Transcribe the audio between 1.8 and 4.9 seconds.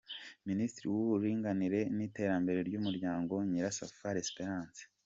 n’Iterambere ry’Umuryango: Nyirasafali Esperance